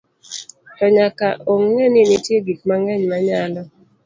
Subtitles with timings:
[0.75, 3.61] to nyaka ong'e ni nitie gik mang'eny manyalo